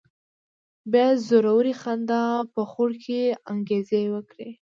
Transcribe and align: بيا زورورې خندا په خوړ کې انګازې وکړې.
بيا 0.91 1.07
زورورې 1.27 1.73
خندا 1.81 2.23
په 2.53 2.61
خوړ 2.71 2.91
کې 3.03 3.21
انګازې 3.51 4.01
وکړې. 4.13 4.49